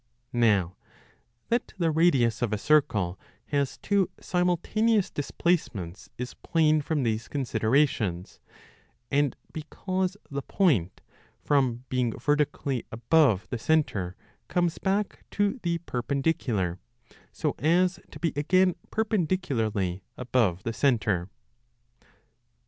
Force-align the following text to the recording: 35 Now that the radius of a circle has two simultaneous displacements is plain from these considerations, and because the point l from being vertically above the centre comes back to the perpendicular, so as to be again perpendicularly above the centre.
35 0.31 0.33
Now 0.39 0.75
that 1.49 1.73
the 1.77 1.91
radius 1.91 2.41
of 2.41 2.51
a 2.51 2.57
circle 2.57 3.19
has 3.49 3.77
two 3.77 4.09
simultaneous 4.19 5.11
displacements 5.11 6.09
is 6.17 6.33
plain 6.33 6.81
from 6.81 7.03
these 7.03 7.27
considerations, 7.27 8.39
and 9.11 9.35
because 9.53 10.17
the 10.31 10.41
point 10.41 11.01
l 11.05 11.11
from 11.43 11.83
being 11.89 12.17
vertically 12.17 12.83
above 12.91 13.47
the 13.51 13.59
centre 13.59 14.15
comes 14.47 14.79
back 14.79 15.23
to 15.29 15.59
the 15.61 15.77
perpendicular, 15.77 16.79
so 17.31 17.53
as 17.59 17.99
to 18.09 18.19
be 18.19 18.33
again 18.35 18.73
perpendicularly 18.89 20.01
above 20.17 20.63
the 20.63 20.73
centre. 20.73 21.29